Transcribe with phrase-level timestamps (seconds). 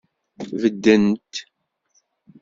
[0.61, 1.33] Beddent.